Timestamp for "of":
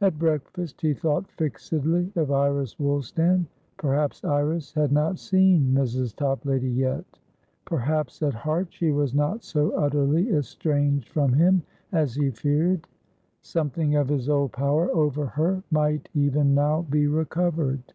2.16-2.32, 13.94-14.08